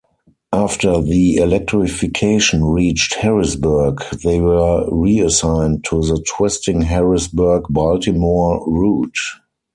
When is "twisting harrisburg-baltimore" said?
6.27-8.63